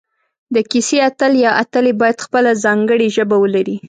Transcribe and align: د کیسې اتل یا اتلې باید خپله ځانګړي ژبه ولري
د 0.55 0.57
کیسې 0.71 0.97
اتل 1.09 1.31
یا 1.45 1.51
اتلې 1.63 1.93
باید 2.01 2.17
خپله 2.25 2.51
ځانګړي 2.63 3.07
ژبه 3.15 3.35
ولري 3.43 3.77